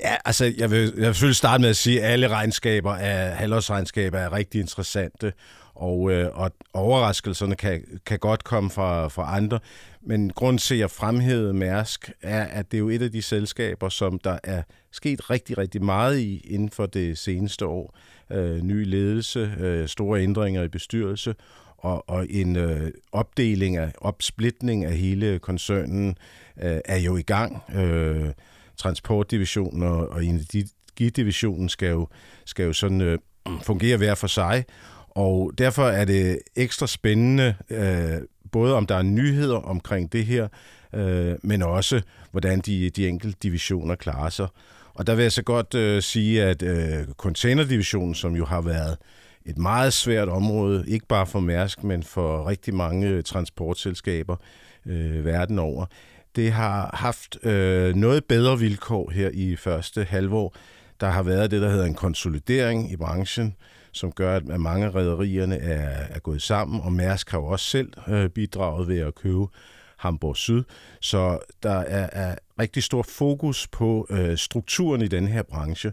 Ja, 0.00 0.16
altså 0.24 0.52
jeg 0.58 0.70
vil, 0.70 0.80
jeg 0.80 1.06
vil 1.06 1.14
selvfølgelig 1.14 1.36
starte 1.36 1.60
med 1.60 1.70
at 1.70 1.76
sige, 1.76 2.02
at 2.02 2.12
alle 2.12 2.28
regnskaber 2.28 2.94
af 2.94 3.36
halvårsregnskaber 3.36 4.18
er 4.18 4.32
rigtig 4.32 4.60
interessante, 4.60 5.32
og, 5.80 6.10
øh, 6.12 6.30
og 6.34 6.50
overraskelserne 6.74 7.56
kan, 7.56 7.84
kan 8.06 8.18
godt 8.18 8.44
komme 8.44 8.70
fra, 8.70 9.08
fra 9.08 9.36
andre. 9.36 9.58
Men 10.02 10.30
grund 10.30 10.58
til, 10.58 10.74
at 10.74 10.80
jeg 10.80 10.90
fremhævede 10.90 11.54
Mærsk, 11.54 12.10
er, 12.22 12.44
at 12.44 12.70
det 12.70 12.76
er 12.76 12.80
jo 12.80 12.88
et 12.88 13.02
af 13.02 13.12
de 13.12 13.22
selskaber, 13.22 13.88
som 13.88 14.18
der 14.18 14.38
er 14.44 14.62
sket 14.92 15.30
rigtig, 15.30 15.58
rigtig 15.58 15.84
meget 15.84 16.18
i 16.18 16.38
inden 16.38 16.70
for 16.70 16.86
det 16.86 17.18
seneste 17.18 17.66
år. 17.66 17.96
Øh, 18.32 18.60
ny 18.62 18.86
ledelse, 18.86 19.54
øh, 19.60 19.88
store 19.88 20.22
ændringer 20.22 20.62
i 20.62 20.68
bestyrelse, 20.68 21.34
og, 21.78 22.08
og 22.08 22.26
en 22.30 22.56
øh, 22.56 22.90
opdeling 23.12 23.76
af, 23.76 23.92
opsplitning 23.98 24.84
af 24.84 24.96
hele 24.96 25.38
koncernen 25.38 26.16
øh, 26.62 26.78
er 26.84 26.98
jo 26.98 27.16
i 27.16 27.22
gang. 27.22 27.62
Øh, 27.74 28.28
transportdivisionen 28.76 29.82
og, 29.82 30.08
og 30.08 30.24
energidivisionen 30.24 31.68
skal 31.68 31.88
jo, 31.88 32.08
skal 32.44 32.64
jo 32.64 32.72
sådan 32.72 33.00
øh, 33.00 33.18
fungere 33.62 33.96
hver 33.96 34.14
for 34.14 34.26
sig, 34.26 34.64
og 35.20 35.52
derfor 35.58 35.84
er 35.84 36.04
det 36.04 36.38
ekstra 36.56 36.86
spændende, 36.86 37.54
øh, 37.70 38.20
både 38.52 38.74
om 38.74 38.86
der 38.86 38.94
er 38.94 39.02
nyheder 39.02 39.56
omkring 39.56 40.12
det 40.12 40.24
her, 40.24 40.48
øh, 40.94 41.34
men 41.42 41.62
også 41.62 42.02
hvordan 42.30 42.60
de, 42.60 42.90
de 42.90 43.08
enkelte 43.08 43.38
divisioner 43.42 43.94
klarer 43.94 44.30
sig. 44.30 44.48
Og 44.94 45.06
der 45.06 45.14
vil 45.14 45.22
jeg 45.22 45.32
så 45.32 45.42
godt 45.42 45.74
øh, 45.74 46.02
sige, 46.02 46.44
at 46.44 46.62
øh, 46.62 47.06
containerdivisionen, 47.16 48.14
som 48.14 48.36
jo 48.36 48.44
har 48.44 48.60
været 48.60 48.96
et 49.46 49.58
meget 49.58 49.92
svært 49.92 50.28
område, 50.28 50.84
ikke 50.88 51.06
bare 51.06 51.26
for 51.26 51.40
Mærsk, 51.40 51.84
men 51.84 52.02
for 52.02 52.48
rigtig 52.48 52.74
mange 52.74 53.22
transportselskaber 53.22 54.36
øh, 54.86 55.24
verden 55.24 55.58
over, 55.58 55.86
det 56.36 56.52
har 56.52 56.90
haft 56.94 57.44
øh, 57.44 57.94
noget 57.94 58.24
bedre 58.24 58.58
vilkår 58.58 59.10
her 59.10 59.30
i 59.32 59.56
første 59.56 60.04
halvår. 60.04 60.54
Der 61.00 61.08
har 61.08 61.22
været 61.22 61.50
det, 61.50 61.62
der 61.62 61.70
hedder 61.70 61.84
en 61.84 61.94
konsolidering 61.94 62.92
i 62.92 62.96
branchen, 62.96 63.54
som 63.92 64.12
gør, 64.12 64.36
at 64.36 64.46
mange 64.46 64.86
af 64.86 64.94
rædderierne 64.94 65.56
er, 65.56 66.06
er 66.10 66.18
gået 66.18 66.42
sammen, 66.42 66.80
og 66.80 66.92
Mærsk 66.92 67.30
har 67.30 67.38
jo 67.38 67.46
også 67.46 67.66
selv 67.66 67.92
øh, 68.08 68.28
bidraget 68.28 68.88
ved 68.88 68.98
at 68.98 69.14
købe 69.14 69.46
Hamburg 69.96 70.36
Syd. 70.36 70.62
Så 71.00 71.38
der 71.62 71.78
er, 71.78 72.08
er 72.12 72.36
rigtig 72.60 72.82
stor 72.82 73.02
fokus 73.02 73.66
på 73.66 74.06
øh, 74.10 74.36
strukturen 74.36 75.02
i 75.02 75.08
den 75.08 75.28
her 75.28 75.42
branche. 75.42 75.92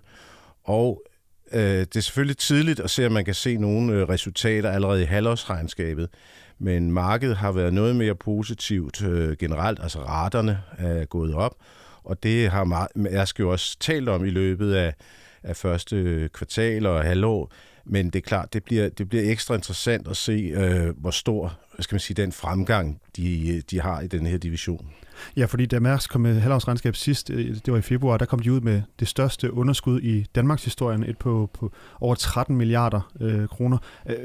Og 0.63 1.03
øh, 1.51 1.79
det 1.79 1.95
er 1.95 2.01
selvfølgelig 2.01 2.37
tidligt 2.37 2.79
at 2.79 2.89
se, 2.89 3.05
at 3.05 3.11
man 3.11 3.25
kan 3.25 3.33
se 3.33 3.57
nogle 3.57 3.93
øh, 3.93 4.09
resultater 4.09 4.71
allerede 4.71 5.01
i 5.01 5.05
halvårsregnskabet, 5.05 6.09
men 6.59 6.91
markedet 6.91 7.37
har 7.37 7.51
været 7.51 7.73
noget 7.73 7.95
mere 7.95 8.15
positivt 8.15 9.03
øh, 9.03 9.37
generelt, 9.37 9.79
altså 9.83 9.99
raterne 9.99 10.59
er 10.77 11.05
gået 11.05 11.33
op, 11.33 11.55
og 12.03 12.23
det 12.23 12.49
har 12.51 12.89
Mærsk 12.95 13.39
jo 13.39 13.51
også 13.51 13.77
talt 13.79 14.09
om 14.09 14.25
i 14.25 14.29
løbet 14.29 14.73
af, 14.73 14.93
af 15.43 15.55
første 15.55 15.95
øh, 15.95 16.29
kvartal 16.29 16.85
og 16.85 17.03
halvår, 17.03 17.51
men 17.89 18.05
det 18.05 18.15
er 18.15 18.27
klart, 18.27 18.53
det 18.53 18.63
bliver, 18.63 18.89
det 18.89 19.09
bliver 19.09 19.31
ekstra 19.31 19.55
interessant 19.55 20.07
at 20.07 20.17
se, 20.17 20.31
øh, 20.31 20.99
hvor 20.99 21.11
stor 21.11 21.57
hvad 21.77 21.83
skal 21.83 21.95
man 21.95 21.99
sige, 21.99 22.15
den 22.21 22.31
fremgang, 22.31 23.01
de, 23.17 23.61
de 23.71 23.81
har 23.81 24.01
i 24.01 24.07
den 24.07 24.25
her 24.25 24.37
division. 24.37 24.89
Ja, 25.37 25.45
fordi 25.45 25.65
da 25.65 25.79
Mærsk 25.79 26.09
kom 26.09 26.21
med 26.21 26.39
halvårsregnskab 26.39 26.95
sidst, 26.95 27.29
øh, 27.29 27.55
det 27.65 27.73
var 27.73 27.77
i 27.77 27.81
februar, 27.81 28.17
der 28.17 28.25
kom 28.25 28.39
de 28.39 28.53
ud 28.53 28.61
med 28.61 28.81
det 28.99 29.07
største 29.07 29.53
underskud 29.53 30.01
i 30.01 30.25
Danmarks 30.35 30.63
historien, 30.63 31.03
et 31.03 31.17
på, 31.17 31.49
på 31.53 31.71
over 31.99 32.15
13 32.15 32.55
milliarder 32.55 33.11
øh, 33.21 33.47
kroner. 33.47 33.77
Øh, 34.09 34.15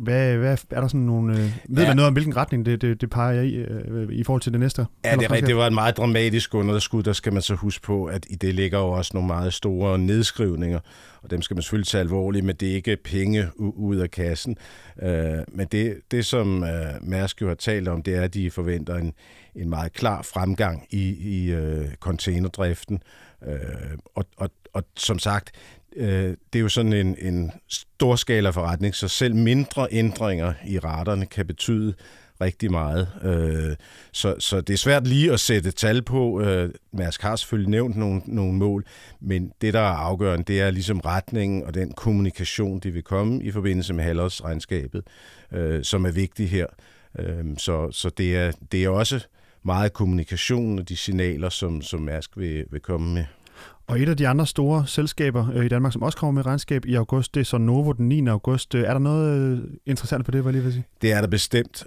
hvad, 0.00 0.36
hvad, 0.36 0.58
er 0.70 0.80
der 0.80 0.88
sådan 0.88 1.00
nogle... 1.00 1.32
Øh, 1.32 1.38
ved 1.68 1.82
ja. 1.82 1.88
man 1.88 1.96
noget 1.96 2.06
om, 2.06 2.12
hvilken 2.12 2.36
retning 2.36 2.66
det, 2.66 2.82
det, 2.82 3.00
det 3.00 3.10
peger 3.10 3.42
i, 3.42 3.54
øh, 3.54 4.08
i 4.12 4.24
forhold 4.24 4.42
til 4.42 4.52
det 4.52 4.60
næste? 4.60 4.86
Ja, 5.04 5.16
det, 5.16 5.30
er, 5.30 5.46
det 5.46 5.56
var 5.56 5.66
et 5.66 5.72
meget 5.72 5.96
dramatisk 5.96 6.54
underskud. 6.54 7.02
Der 7.02 7.12
skal 7.12 7.32
man 7.32 7.42
så 7.42 7.54
huske 7.54 7.82
på, 7.82 8.04
at 8.04 8.26
i 8.30 8.34
det 8.34 8.54
ligger 8.54 8.78
jo 8.78 8.88
også 8.88 9.10
nogle 9.14 9.26
meget 9.26 9.52
store 9.52 9.98
nedskrivninger, 9.98 10.80
og 11.22 11.30
dem 11.30 11.42
skal 11.42 11.54
man 11.54 11.62
selvfølgelig 11.62 11.86
tage 11.86 12.00
alvorligt, 12.00 12.44
men 12.44 12.56
det 12.56 12.70
er 12.70 12.74
ikke 12.74 12.96
penge 13.04 13.48
ud 13.58 13.96
af 13.96 14.10
kassen. 14.10 14.56
Øh, 15.02 15.38
men 15.48 15.66
det, 15.72 15.96
det 16.10 16.26
som 16.26 16.64
øh, 16.64 16.70
Mærsk 17.02 17.42
jo 17.42 17.48
har 17.48 17.54
talt 17.54 17.88
om, 17.88 18.02
det 18.02 18.14
er, 18.14 18.22
at 18.22 18.34
de 18.34 18.50
forventer 18.50 18.96
en, 18.96 19.12
en 19.54 19.70
meget 19.70 19.92
klar 19.92 20.22
fremgang 20.22 20.86
i, 20.90 21.08
i 21.08 21.52
øh, 21.52 21.86
containerdriften. 22.00 23.02
Øh, 23.46 23.54
og, 24.14 24.24
og, 24.36 24.50
og 24.72 24.84
som 24.96 25.18
sagt, 25.18 25.50
øh, 25.96 26.36
det 26.52 26.58
er 26.58 26.60
jo 26.60 26.68
sådan 26.68 26.92
en, 26.92 27.16
en 27.18 27.52
storskala 27.68 28.50
forretning, 28.50 28.94
så 28.94 29.08
selv 29.08 29.34
mindre 29.34 29.88
ændringer 29.90 30.52
i 30.66 30.78
raterne 30.78 31.26
kan 31.26 31.46
betyde 31.46 31.94
rigtig 32.40 32.70
meget. 32.70 33.08
Øh, 33.22 33.76
så, 34.12 34.34
så 34.38 34.60
det 34.60 34.72
er 34.72 34.78
svært 34.78 35.06
lige 35.06 35.32
at 35.32 35.40
sætte 35.40 35.70
tal 35.70 36.02
på. 36.02 36.40
Øh, 36.40 36.70
Mærsk 36.92 37.22
har 37.22 37.36
selvfølgelig 37.36 37.70
nævnt 37.70 37.96
nogle, 37.96 38.22
nogle 38.26 38.52
mål, 38.52 38.84
men 39.20 39.52
det, 39.60 39.74
der 39.74 39.80
er 39.80 39.94
afgørende, 39.94 40.44
det 40.44 40.60
er 40.60 40.70
ligesom 40.70 41.00
retningen 41.00 41.64
og 41.64 41.74
den 41.74 41.92
kommunikation, 41.92 42.80
det 42.80 42.94
vil 42.94 43.02
komme 43.02 43.42
i 43.42 43.50
forbindelse 43.50 43.94
med 43.94 44.04
halvårsregnskabet, 44.04 45.02
øh, 45.52 45.84
som 45.84 46.04
er 46.04 46.10
vigtig 46.10 46.50
her. 46.50 46.66
Øh, 47.18 47.44
så 47.58 47.90
så 47.90 48.10
det, 48.10 48.36
er, 48.36 48.52
det 48.72 48.84
er 48.84 48.88
også 48.88 49.20
meget 49.62 49.92
kommunikation 49.92 50.78
og 50.78 50.88
de 50.88 50.96
signaler, 50.96 51.48
som, 51.48 51.82
som 51.82 52.00
Mærsk 52.00 52.30
vil, 52.36 52.64
vil 52.70 52.80
komme 52.80 53.14
med. 53.14 53.24
Og 53.90 54.00
et 54.00 54.08
af 54.08 54.16
de 54.16 54.28
andre 54.28 54.46
store 54.46 54.86
selskaber 54.86 55.52
øh, 55.54 55.64
i 55.64 55.68
Danmark, 55.68 55.92
som 55.92 56.02
også 56.02 56.18
kommer 56.18 56.32
med 56.32 56.46
regnskab 56.46 56.84
i 56.86 56.94
august, 56.94 57.34
det 57.34 57.40
er 57.40 57.44
så 57.44 57.58
Novo 57.58 57.92
den 57.92 58.08
9. 58.08 58.26
august. 58.26 58.74
Øh, 58.74 58.82
er 58.82 58.92
der 58.92 58.98
noget 58.98 59.38
øh, 59.38 59.58
interessant 59.86 60.24
på 60.24 60.30
det, 60.30 60.42
hvad 60.42 60.52
jeg 60.52 60.62
lige 60.62 60.64
vil 60.64 60.72
sige? 60.72 60.84
Det 61.02 61.12
er 61.12 61.20
der 61.20 61.28
bestemt. 61.28 61.84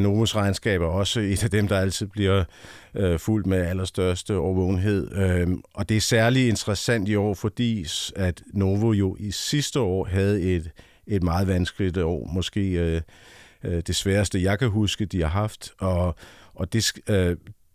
Novos 0.00 0.36
regnskab 0.36 0.80
er 0.80 0.86
også 0.86 1.20
et 1.20 1.44
af 1.44 1.50
dem, 1.50 1.68
der 1.68 1.78
altid 1.78 2.06
bliver 2.06 2.44
fuldt 3.18 3.46
med 3.46 3.58
allerstørste 3.58 4.36
overvågenhed. 4.36 5.10
og 5.74 5.88
det 5.88 5.96
er 5.96 6.00
særlig 6.00 6.48
interessant 6.48 7.08
i 7.08 7.14
år, 7.14 7.34
fordi 7.34 7.86
at 8.16 8.42
Novo 8.54 8.92
jo 8.92 9.16
i 9.20 9.30
sidste 9.30 9.80
år 9.80 10.04
havde 10.04 10.42
et, 10.42 10.70
et 11.06 11.22
meget 11.22 11.48
vanskeligt 11.48 11.98
år. 11.98 12.30
Måske 12.32 13.02
det 13.62 13.96
sværeste, 13.96 14.42
jeg 14.42 14.58
kan 14.58 14.68
huske, 14.68 15.04
de 15.04 15.20
har 15.20 15.28
haft. 15.28 15.72
Og, 15.78 16.14
og 16.54 16.72
det, 16.72 16.92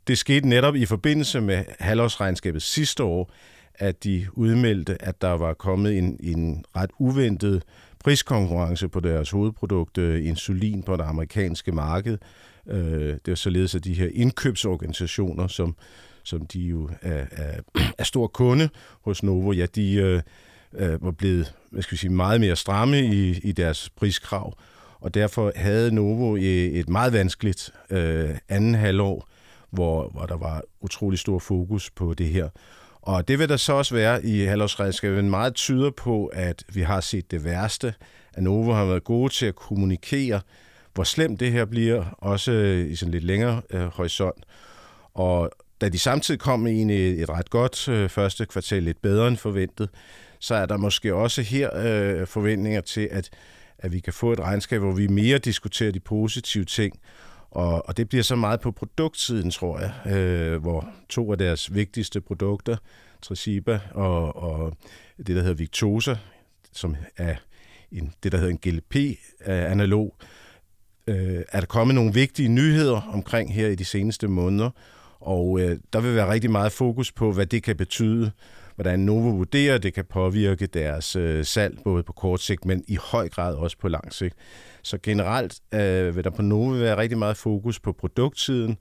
det 0.07 0.17
skete 0.17 0.49
netop 0.49 0.75
i 0.75 0.85
forbindelse 0.85 1.41
med 1.41 1.63
halvårsregnskabet 1.79 2.61
sidste 2.61 3.03
år, 3.03 3.31
at 3.75 4.03
de 4.03 4.27
udmeldte, 4.31 5.01
at 5.01 5.21
der 5.21 5.31
var 5.31 5.53
kommet 5.53 5.97
en, 5.97 6.17
en 6.19 6.65
ret 6.75 6.89
uventet 6.99 7.63
priskonkurrence 8.03 8.89
på 8.89 8.99
deres 8.99 9.29
hovedprodukt, 9.29 9.97
øh, 9.97 10.27
insulin, 10.27 10.83
på 10.83 10.97
det 10.97 11.03
amerikanske 11.03 11.71
marked. 11.71 12.17
Øh, 12.67 13.17
det 13.25 13.31
er 13.31 13.35
således, 13.35 13.75
at 13.75 13.83
de 13.83 13.93
her 13.93 14.09
indkøbsorganisationer, 14.13 15.47
som, 15.47 15.75
som 16.23 16.45
de 16.45 16.59
jo 16.59 16.89
er, 17.01 17.25
er, 17.31 17.59
er 17.97 18.03
stor 18.03 18.27
kunde 18.27 18.69
hos 19.01 19.23
Novo, 19.23 19.51
ja, 19.51 19.65
de 19.65 19.93
øh, 19.93 20.21
øh, 20.73 21.03
var 21.03 21.11
blevet 21.11 21.53
hvad 21.69 21.81
skal 21.81 21.91
vi 21.91 21.97
sige, 21.97 22.11
meget 22.11 22.41
mere 22.41 22.55
stramme 22.55 22.99
i, 22.99 23.39
i 23.43 23.51
deres 23.51 23.89
priskrav. 23.89 24.57
Og 24.99 25.13
derfor 25.13 25.51
havde 25.55 25.95
Novo 25.95 26.35
et 26.35 26.89
meget 26.89 27.13
vanskeligt 27.13 27.71
øh, 27.89 28.29
anden 28.49 28.75
halvår, 28.75 29.27
hvor, 29.73 30.09
hvor 30.09 30.25
der 30.25 30.37
var 30.37 30.61
utrolig 30.81 31.19
stor 31.19 31.39
fokus 31.39 31.89
på 31.89 32.13
det 32.13 32.27
her. 32.27 32.49
Og 33.01 33.27
det 33.27 33.39
vil 33.39 33.49
der 33.49 33.57
så 33.57 33.73
også 33.73 33.95
være 33.95 34.25
i 34.25 34.43
halvårsregnskabet. 34.43 35.25
Meget 35.25 35.53
tyder 35.53 35.89
på, 35.89 36.25
at 36.25 36.63
vi 36.73 36.81
har 36.81 37.01
set 37.01 37.31
det 37.31 37.43
værste. 37.43 37.93
At 38.33 38.43
Novo 38.43 38.71
har 38.71 38.85
været 38.85 39.03
gode 39.03 39.33
til 39.33 39.45
at 39.45 39.55
kommunikere, 39.55 40.41
hvor 40.93 41.03
slemt 41.03 41.39
det 41.39 41.51
her 41.51 41.65
bliver, 41.65 42.05
også 42.17 42.51
øh, 42.51 42.91
i 42.91 42.95
sådan 42.95 43.11
lidt 43.11 43.23
længere 43.23 43.61
øh, 43.69 43.81
horisont. 43.81 44.45
Og 45.13 45.51
da 45.81 45.89
de 45.89 45.99
samtidig 45.99 46.39
kom 46.39 46.59
med 46.59 46.71
i 46.73 47.21
et 47.21 47.29
ret 47.29 47.49
godt 47.49 47.89
øh, 47.89 48.09
første 48.09 48.45
kvartal, 48.45 48.83
lidt 48.83 49.01
bedre 49.01 49.27
end 49.27 49.37
forventet, 49.37 49.89
så 50.39 50.55
er 50.55 50.65
der 50.65 50.77
måske 50.77 51.15
også 51.15 51.41
her 51.41 51.69
øh, 51.75 52.27
forventninger 52.27 52.81
til, 52.81 53.09
at, 53.11 53.29
at 53.77 53.91
vi 53.91 53.99
kan 53.99 54.13
få 54.13 54.31
et 54.31 54.39
regnskab, 54.39 54.81
hvor 54.81 54.91
vi 54.91 55.07
mere 55.07 55.37
diskuterer 55.37 55.91
de 55.91 55.99
positive 55.99 56.65
ting, 56.65 56.99
og, 57.53 57.87
og 57.87 57.97
det 57.97 58.09
bliver 58.09 58.23
så 58.23 58.35
meget 58.35 58.59
på 58.59 58.71
produktsiden, 58.71 59.51
tror 59.51 59.79
jeg, 59.79 60.15
øh, 60.15 60.61
hvor 60.61 60.89
to 61.09 61.31
af 61.31 61.37
deres 61.37 61.73
vigtigste 61.73 62.21
produkter, 62.21 62.77
Tresiba 63.21 63.79
og, 63.91 64.35
og 64.35 64.77
det, 65.17 65.27
der 65.27 65.41
hedder 65.41 65.53
Victosa, 65.53 66.15
som 66.71 66.95
er 67.17 67.35
en, 67.91 68.13
det, 68.23 68.31
der 68.31 68.37
hedder 68.37 68.51
en 68.51 68.57
GLP-analog, 68.57 70.15
øh, 71.07 71.35
øh, 71.37 71.43
er 71.51 71.59
der 71.59 71.67
kommet 71.67 71.95
nogle 71.95 72.13
vigtige 72.13 72.49
nyheder 72.49 73.01
omkring 73.13 73.53
her 73.53 73.67
i 73.67 73.75
de 73.75 73.85
seneste 73.85 74.27
måneder, 74.27 74.69
og 75.27 75.59
øh, 75.61 75.77
der 75.93 75.99
vil 75.99 76.15
være 76.15 76.31
rigtig 76.31 76.51
meget 76.51 76.71
fokus 76.71 77.11
på, 77.11 77.31
hvad 77.31 77.45
det 77.45 77.63
kan 77.63 77.75
betyde, 77.75 78.31
hvordan 78.75 78.99
Novo 78.99 79.29
vurderer, 79.29 79.75
at 79.75 79.83
det 79.83 79.93
kan 79.93 80.05
påvirke 80.05 80.65
deres 80.65 81.15
øh, 81.15 81.45
salg, 81.45 81.77
både 81.83 82.03
på 82.03 82.13
kort 82.13 82.41
sigt, 82.41 82.65
men 82.65 82.83
i 82.87 82.97
høj 83.11 83.29
grad 83.29 83.55
også 83.55 83.77
på 83.77 83.87
lang 83.87 84.13
sigt. 84.13 84.35
Så 84.83 84.97
generelt 85.03 85.59
øh, 85.73 86.15
vil 86.15 86.23
der 86.23 86.29
på 86.29 86.41
Novo 86.41 86.69
være 86.69 86.97
rigtig 86.97 87.17
meget 87.17 87.37
fokus 87.37 87.79
på 87.79 87.91
produktsiden, 87.91 88.77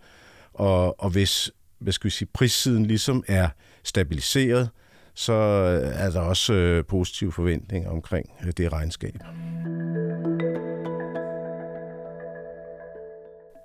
og, 0.53 1.01
og 1.01 1.11
hvis 1.11 1.51
hvad 1.79 1.93
skal 1.93 2.05
vi 2.05 2.11
sige, 2.11 2.29
prissiden 2.35 2.87
ligesom 2.87 3.25
er 3.29 3.49
stabiliseret, 3.85 4.69
så 5.15 5.33
øh, 5.33 6.05
er 6.05 6.11
der 6.11 6.21
også 6.21 6.55
øh, 6.55 6.85
positive 6.85 7.33
forventninger 7.33 7.91
omkring 7.91 8.31
øh, 8.47 8.53
det 8.57 8.73
regnskab. 8.73 9.15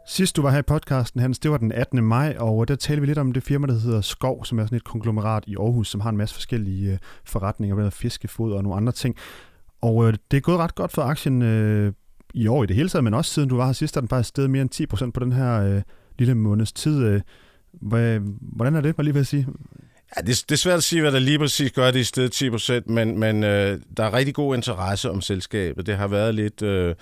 Sidst 0.10 0.36
du 0.36 0.42
var 0.42 0.52
her 0.52 0.60
i 0.60 0.62
podcasten, 0.62 1.22
Hans, 1.22 1.40
det 1.40 1.52
var 1.52 1.58
den 1.58 1.72
18. 1.72 2.04
maj, 2.04 2.36
og 2.40 2.68
der 2.68 2.76
talte 2.76 3.02
vi 3.02 3.08
lidt 3.08 3.18
om 3.18 3.32
det 3.32 3.44
firma, 3.44 3.68
der 3.68 3.80
hedder 3.80 4.02
Skov, 4.02 4.46
som 4.46 4.60
er 4.60 4.66
sådan 4.66 4.76
et 4.76 4.84
konglomerat 4.84 5.44
i 5.48 5.56
Aarhus, 5.56 5.90
som 5.90 6.02
har 6.02 6.10
en 6.10 6.18
masse 6.18 6.36
forskellige 6.36 6.92
øh, 6.92 6.98
forretninger, 7.26 7.76
blandt 7.76 7.94
fiskefod 7.94 8.54
og 8.54 8.64
nogle 8.64 8.78
andre 8.78 8.92
ting. 8.92 9.16
Og 9.82 10.08
øh, 10.08 10.14
det 10.32 10.38
er 10.38 10.42
gået 10.42 10.58
ret 10.58 10.76
godt 10.76 10.92
for 10.92 11.02
aktien 11.02 11.42
øh, 11.42 11.94
i 12.34 12.48
år 12.48 12.64
i 12.64 12.66
det 12.66 12.76
hele 12.76 12.90
taget, 12.90 13.04
men 13.04 13.14
også 13.14 13.34
siden 13.34 13.50
du 13.50 13.58
var 13.58 13.66
her 13.66 13.74
sidst, 13.74 13.98
er 13.98 14.02
den 14.02 14.10
faktisk 14.10 14.30
steget 14.30 14.50
mere 14.50 14.62
end 14.62 14.94
10% 15.08 15.12
på 15.12 15.20
den 15.20 15.32
her 15.32 15.62
øh, 15.62 15.82
lille 16.20 16.36
måneds 16.36 16.74
tid. 16.74 17.04
Øh, 17.04 17.22
hvordan 18.42 18.76
er 18.76 18.82
det, 18.82 18.98
var 18.98 19.04
lige 19.04 19.14
ved 19.14 19.22
at 19.22 19.28
sige? 19.28 19.48
Ja, 20.16 20.22
det, 20.22 20.46
det 20.50 20.52
er 20.56 20.58
svært 20.58 20.78
at 20.78 20.84
sige, 20.84 21.02
hvad 21.02 21.12
der 21.12 21.20
lige 21.20 21.40
præcis 21.40 21.72
gør 21.72 21.92
det 21.92 22.00
i 22.00 22.04
stedet 22.04 22.42
10%, 22.90 22.94
men, 22.94 23.20
men 23.20 23.44
øh, 23.44 23.80
der 23.98 24.04
er 24.04 24.14
rigtig 24.14 24.36
god 24.36 24.56
interesse 24.56 25.12
om 25.12 25.22
selskabet. 25.22 25.86
Det 25.86 25.98
har 25.98 26.08
været 26.08 26.36
lidt, 26.36 26.62
øh, 26.62 26.96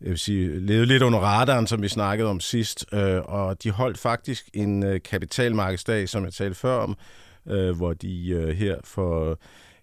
jeg 0.00 0.10
vil 0.10 0.18
sige, 0.18 0.60
levede 0.60 0.86
lidt 0.86 1.02
under 1.02 1.18
radaren, 1.18 1.66
som 1.66 1.82
vi 1.82 1.88
snakkede 1.88 2.28
om 2.28 2.40
sidst, 2.40 2.86
øh, 2.92 3.20
og 3.24 3.62
de 3.62 3.70
holdt 3.70 3.98
faktisk 3.98 4.48
en 4.54 4.82
øh, 4.82 5.00
kapitalmarkedsdag, 5.02 6.08
som 6.08 6.24
jeg 6.24 6.32
talte 6.32 6.54
før 6.54 6.76
om, 6.76 6.96
øh, 7.48 7.76
hvor 7.76 7.92
de 7.92 8.28
øh, 8.28 8.48
her 8.48 8.76
for 8.84 9.38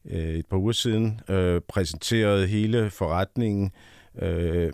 øh, 0.06 0.34
et 0.34 0.46
par 0.46 0.58
uger 0.58 0.72
siden 0.72 1.22
øh, 1.30 1.62
præsenterede 1.68 2.48
hele 2.48 2.90
forretningen 2.90 3.72
øh, 4.22 4.72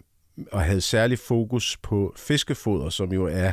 og 0.52 0.62
havde 0.62 0.82
særlig 0.82 1.20
fokus 1.20 1.78
på 1.78 2.14
fiskefoder, 2.18 2.90
som 2.90 3.14
jo 3.14 3.26
er 3.26 3.52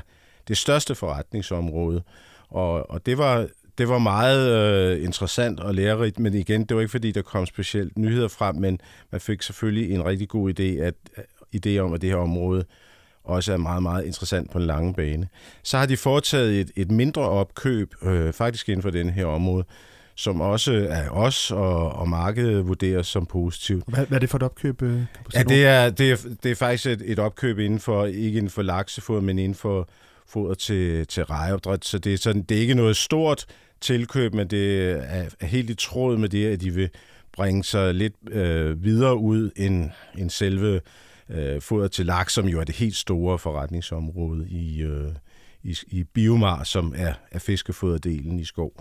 det 0.49 0.57
største 0.57 0.95
forretningsområde. 0.95 2.02
Og, 2.49 2.90
og 2.90 3.07
det 3.07 3.19
var 3.19 3.49
det 3.78 3.88
var 3.88 3.99
meget 3.99 4.50
øh, 4.50 5.05
interessant 5.05 5.61
og 5.61 5.75
lærerigt, 5.75 6.19
men 6.19 6.35
igen, 6.35 6.64
det 6.64 6.75
var 6.75 6.81
ikke 6.81 6.90
fordi, 6.90 7.12
der 7.12 7.23
kom 7.23 7.47
specielt 7.47 7.99
nyheder 7.99 8.28
frem, 8.28 8.57
men 8.57 8.81
man 9.12 9.21
fik 9.21 9.43
selvfølgelig 9.43 9.95
en 9.95 10.05
rigtig 10.05 10.28
god 10.28 10.61
idé, 10.61 10.83
at, 10.83 10.95
idé 11.57 11.79
om, 11.79 11.93
at 11.93 12.03
det 12.03 12.11
her 12.11 12.17
område 12.17 12.65
også 13.25 13.53
er 13.53 13.57
meget, 13.57 13.83
meget 13.83 14.05
interessant 14.05 14.50
på 14.50 14.59
en 14.59 14.67
lange 14.67 14.95
bane. 14.95 15.29
Så 15.62 15.79
har 15.79 15.87
de 15.87 15.97
foretaget 15.97 16.61
et, 16.61 16.71
et 16.76 16.91
mindre 16.91 17.23
opkøb, 17.23 17.95
øh, 18.03 18.33
faktisk 18.33 18.69
inden 18.69 18.83
for 18.83 18.91
den 18.91 19.11
her 19.11 19.26
område, 19.26 19.65
som 20.15 20.41
også 20.41 20.87
er 20.91 21.09
os 21.11 21.50
og, 21.50 21.93
og 21.93 22.09
markedet 22.09 22.69
vurderer 22.69 23.03
som 23.03 23.26
positivt. 23.26 23.85
Hvad, 23.87 24.07
hvad 24.07 24.19
er 24.19 24.21
det 24.21 24.31
for 24.31 24.38
et 24.38 24.43
opkøb? 24.43 24.83
Øh, 24.83 25.00
ja, 25.35 25.43
det 25.43 25.67
er, 25.67 25.91
det, 25.91 26.11
er, 26.11 26.17
det 26.43 26.50
er 26.50 26.55
faktisk 26.55 26.87
et, 26.87 27.03
et 27.05 27.19
opkøb 27.19 27.59
inden 27.59 27.81
for, 27.81 28.07
ikke 28.07 28.38
inden 28.38 28.50
for 28.50 28.62
laksefoder, 28.62 29.21
men 29.21 29.38
inden 29.38 29.55
for 29.55 29.88
foder 30.29 30.55
til, 30.55 31.07
til 31.07 31.25
rejeopdræt. 31.25 31.85
Så 31.85 31.99
det 31.99 32.15
er, 32.15 32.19
sådan, 32.19 32.43
det 32.43 32.57
er 32.57 32.61
ikke 32.61 32.75
noget 32.75 32.97
stort 32.97 33.47
tilkøb, 33.81 34.35
men 34.35 34.49
det 34.49 34.91
er 35.41 35.47
helt 35.47 35.71
i 35.71 35.75
tråd 35.75 36.17
med 36.17 36.29
det, 36.29 36.47
at 36.47 36.61
de 36.61 36.71
vil 36.71 36.91
bringe 37.33 37.65
sig 37.65 37.95
lidt 37.95 38.15
øh, 38.31 38.85
videre 38.85 39.17
ud 39.17 39.50
end, 39.57 39.91
end 40.19 40.31
selve 40.31 40.81
øh, 41.30 41.61
foder 41.61 41.88
til 41.88 42.06
laks, 42.06 42.33
som 42.33 42.47
jo 42.47 42.61
er 42.61 42.64
det 42.64 42.75
helt 42.75 42.97
store 42.97 43.38
forretningsområde 43.38 44.49
i, 44.49 44.83
øh, 44.83 45.12
i, 45.62 45.76
i 45.88 46.04
biomar, 46.04 46.64
som 46.64 46.95
er, 46.97 47.12
er 47.30 47.38
fiskefoderdelen 47.38 48.38
i 48.38 48.45
skov. 48.45 48.73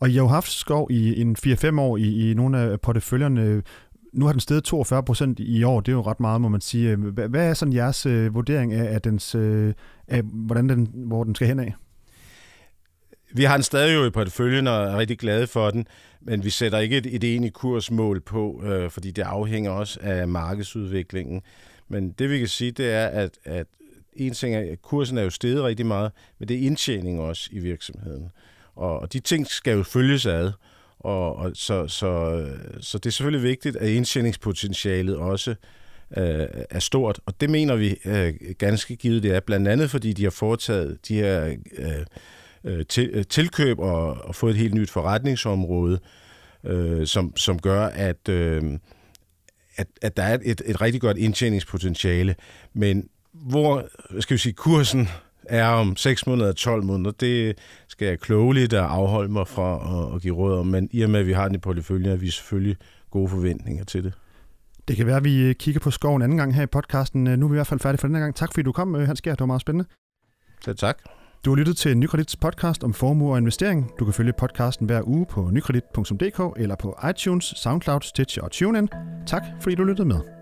Og 0.00 0.08
I 0.08 0.12
har 0.12 0.22
jo 0.22 0.26
haft 0.26 0.50
skov 0.50 0.90
i 0.90 1.20
en 1.20 1.36
4-5 1.46 1.80
år 1.80 1.96
i, 1.96 2.30
i 2.30 2.34
nogle 2.34 2.58
af 2.58 2.80
porteføljerne. 2.80 3.62
Nu 4.12 4.24
har 4.24 4.32
den 4.32 4.40
steget 4.40 4.64
42 4.64 5.02
procent 5.02 5.40
i 5.40 5.64
år, 5.64 5.80
det 5.80 5.92
er 5.92 5.96
jo 5.96 6.02
ret 6.02 6.20
meget, 6.20 6.40
må 6.40 6.48
man 6.48 6.60
sige. 6.60 6.96
Hvad, 6.96 7.40
er 7.40 7.54
sådan 7.54 7.74
jeres 7.74 8.06
øh, 8.06 8.34
vurdering 8.34 8.72
af, 8.72 8.94
af, 8.94 9.02
dens, 9.02 9.34
øh, 9.34 9.74
af 10.08 10.22
hvordan 10.22 10.68
den, 10.68 10.88
hvor 10.94 11.24
den 11.24 11.34
skal 11.34 11.48
hen 11.48 11.60
af? 11.60 11.74
Vi 13.32 13.44
har 13.44 13.56
den 13.56 13.62
stadig 13.62 13.94
jo 13.94 14.04
i 14.04 14.10
porteføljen 14.10 14.66
og 14.66 14.84
er 14.84 14.98
rigtig 14.98 15.18
glade 15.18 15.46
for 15.46 15.70
den, 15.70 15.86
men 16.20 16.44
vi 16.44 16.50
sætter 16.50 16.78
ikke 16.78 16.96
et, 16.96 17.06
et 17.06 17.36
enigt 17.36 17.54
kursmål 17.54 18.20
på, 18.20 18.62
øh, 18.64 18.90
fordi 18.90 19.10
det 19.10 19.22
afhænger 19.22 19.70
også 19.70 19.98
af 20.02 20.28
markedsudviklingen. 20.28 21.42
Men 21.88 22.10
det 22.10 22.30
vi 22.30 22.38
kan 22.38 22.48
sige, 22.48 22.70
det 22.70 22.92
er, 22.92 23.06
at, 23.06 23.30
at 23.44 23.66
en 24.16 24.32
ting 24.32 24.54
er, 24.54 24.72
at 24.72 24.82
kursen 24.82 25.18
er 25.18 25.22
jo 25.22 25.30
steget 25.30 25.64
rigtig 25.64 25.86
meget, 25.86 26.12
men 26.38 26.48
det 26.48 26.56
er 26.56 26.66
indtjening 26.66 27.20
også 27.20 27.48
i 27.52 27.58
virksomheden. 27.58 28.30
Og, 28.76 28.98
og 29.00 29.12
de 29.12 29.20
ting 29.20 29.46
skal 29.46 29.76
jo 29.76 29.82
følges 29.82 30.26
ad. 30.26 30.52
Og, 30.98 31.36
og 31.36 31.50
så, 31.54 31.88
så, 31.88 32.44
så 32.80 32.98
det 32.98 33.06
er 33.06 33.10
selvfølgelig 33.10 33.48
vigtigt, 33.48 33.76
at 33.76 33.88
indtjeningspotentialet 33.88 35.16
også 35.16 35.50
øh, 36.16 36.46
er 36.70 36.78
stort. 36.78 37.20
Og 37.26 37.40
det 37.40 37.50
mener 37.50 37.76
vi 37.76 37.96
øh, 38.04 38.34
ganske 38.58 38.96
givet, 38.96 39.22
det 39.22 39.34
er 39.34 39.40
blandt 39.40 39.68
andet, 39.68 39.90
fordi 39.90 40.12
de 40.12 40.22
har 40.22 40.30
foretaget 40.30 40.98
de 41.08 41.14
her 41.14 41.54
øh, 41.78 42.04
øh 42.64 42.86
til, 42.86 43.10
øh, 43.12 43.24
tilkøb 43.24 43.78
og, 43.78 44.12
og 44.12 44.34
fået 44.34 44.50
et 44.50 44.56
helt 44.56 44.74
nyt 44.74 44.90
forretningsområde, 44.90 45.98
øh, 46.64 47.06
som, 47.06 47.36
som 47.36 47.58
gør, 47.58 47.86
at... 47.86 48.28
Øh, 48.28 48.78
at, 49.78 49.86
at 50.02 50.16
der 50.16 50.22
er 50.22 50.38
et, 50.44 50.62
et 50.66 50.80
rigtig 50.80 51.00
godt 51.00 51.16
indtjeningspotentiale, 51.16 52.34
men 52.72 53.08
hvor, 53.32 53.88
skal 54.20 54.34
vi 54.34 54.38
sige, 54.38 54.52
kursen 54.52 55.08
er 55.44 55.66
om 55.66 55.96
6 55.96 56.26
måneder 56.26 56.52
12 56.52 56.84
måneder, 56.84 57.10
det 57.10 57.58
skal 57.88 58.08
jeg 58.08 58.20
klogeligt 58.20 58.72
at 58.72 58.84
afholde 58.84 59.32
mig 59.32 59.48
fra 59.48 60.08
at, 60.08 60.14
at 60.14 60.22
give 60.22 60.34
råd 60.34 60.58
om, 60.58 60.66
men 60.66 60.88
i 60.92 61.02
og 61.02 61.10
med, 61.10 61.20
at 61.20 61.26
vi 61.26 61.32
har 61.32 61.44
den 61.44 61.54
i 61.54 61.58
porteføljen, 61.58 62.12
er 62.12 62.16
vi 62.16 62.30
selvfølgelig 62.30 62.76
gode 63.10 63.28
forventninger 63.28 63.84
til 63.84 64.04
det. 64.04 64.12
Det 64.88 64.96
kan 64.96 65.06
være, 65.06 65.16
at 65.16 65.24
vi 65.24 65.52
kigger 65.58 65.80
på 65.80 65.90
skoven 65.90 66.22
anden 66.22 66.38
gang 66.38 66.54
her 66.54 66.62
i 66.62 66.66
podcasten. 66.66 67.24
Nu 67.24 67.46
er 67.46 67.50
vi 67.50 67.54
i 67.54 67.56
hvert 67.56 67.66
fald 67.66 67.80
færdige 67.80 68.00
for 68.00 68.06
denne 68.06 68.20
gang. 68.20 68.34
Tak 68.34 68.52
fordi 68.54 68.62
du 68.62 68.72
kom, 68.72 68.94
Hans 68.94 69.22
Gert. 69.22 69.32
Det 69.32 69.40
var 69.40 69.46
meget 69.46 69.60
spændende. 69.60 69.88
Selv 70.64 70.76
tak. 70.76 70.98
Du 71.44 71.50
har 71.50 71.56
lyttet 71.56 71.76
til 71.76 71.98
Nykredits 71.98 72.36
podcast 72.36 72.84
om 72.84 72.94
formue 72.94 73.32
og 73.32 73.38
investering. 73.38 73.90
Du 73.98 74.04
kan 74.04 74.14
følge 74.14 74.32
podcasten 74.32 74.86
hver 74.86 75.02
uge 75.08 75.26
på 75.26 75.50
nykredit.dk 75.50 76.60
eller 76.60 76.76
på 76.76 76.98
iTunes, 77.10 77.44
SoundCloud, 77.44 78.00
Stitch 78.00 78.38
og 78.42 78.50
TuneIn. 78.50 78.88
Tak 79.26 79.42
fordi 79.60 79.74
du 79.74 79.84
lyttede 79.84 80.08
med. 80.08 80.37